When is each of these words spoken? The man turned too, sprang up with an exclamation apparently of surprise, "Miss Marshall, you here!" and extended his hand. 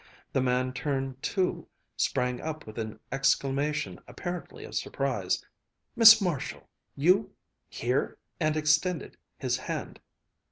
The 0.33 0.41
man 0.41 0.73
turned 0.73 1.21
too, 1.21 1.67
sprang 1.95 2.41
up 2.41 2.65
with 2.65 2.79
an 2.79 2.99
exclamation 3.11 3.99
apparently 4.07 4.63
of 4.65 4.73
surprise, 4.73 5.45
"Miss 5.95 6.19
Marshall, 6.19 6.67
you 6.95 7.35
here!" 7.69 8.17
and 8.39 8.57
extended 8.57 9.15
his 9.37 9.57
hand. 9.57 9.99